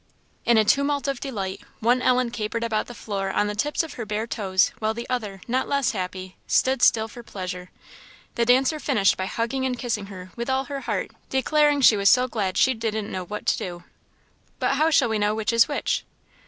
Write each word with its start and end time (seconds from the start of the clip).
In 0.45 0.57
a 0.57 0.65
tumult 0.65 1.07
of 1.07 1.19
delight, 1.19 1.61
one 1.79 2.01
Ellen 2.01 2.31
capered 2.31 2.63
about 2.63 2.87
the 2.87 2.95
floor 2.95 3.29
on 3.29 3.45
the 3.45 3.53
tips 3.53 3.83
of 3.83 3.93
her 3.93 4.03
bare 4.07 4.25
toes, 4.25 4.71
while 4.79 4.95
the 4.95 5.07
other, 5.11 5.41
not 5.47 5.67
less 5.67 5.91
happy, 5.91 6.37
stood 6.47 6.81
still 6.81 7.07
for 7.07 7.21
pleasure. 7.21 7.69
The 8.33 8.43
dancer 8.47 8.79
finished 8.79 9.15
by 9.15 9.27
hugging 9.27 9.63
and 9.63 9.77
kissing 9.77 10.07
her 10.07 10.31
with 10.35 10.49
all 10.49 10.63
her 10.63 10.79
heart, 10.79 11.11
declaring 11.29 11.81
she 11.81 11.97
was 11.97 12.09
so 12.09 12.27
glad, 12.27 12.57
she 12.57 12.73
didn't 12.73 13.11
know 13.11 13.23
what 13.25 13.45
to 13.45 13.57
do. 13.59 13.83
"But 14.57 14.77
how 14.77 14.89
shall 14.89 15.07
we 15.09 15.19
know 15.19 15.35
which 15.35 15.53
is 15.53 15.67
which?" 15.67 16.03